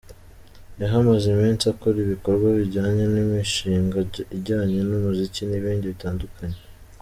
[0.81, 3.97] Yahamaze iminsi akora ibikorwa bijyanye n’imishinga
[4.37, 6.59] ijyanye n’umuziki n’ibindi bitandukanye.